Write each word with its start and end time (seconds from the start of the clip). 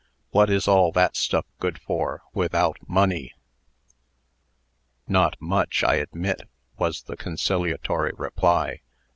"What 0.31 0.49
is 0.49 0.67
all 0.67 0.91
that 0.93 1.15
stuff 1.15 1.45
good 1.59 1.77
for, 1.79 2.23
without 2.33 2.77
money?" 2.89 3.35
"Not 5.07 5.39
much, 5.39 5.83
I 5.83 5.97
admit," 5.97 6.41
was 6.75 7.03
the 7.03 7.15
conciliatory 7.15 8.13
reply. 8.17 8.81